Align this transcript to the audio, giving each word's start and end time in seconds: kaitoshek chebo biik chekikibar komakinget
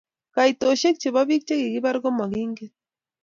kaitoshek 0.35 0.95
chebo 1.01 1.21
biik 1.29 1.43
chekikibar 1.47 1.95
komakinget 2.03 2.73